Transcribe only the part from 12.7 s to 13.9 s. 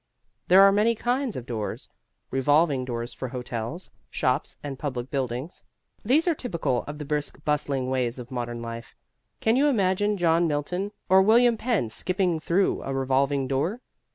a revolving door?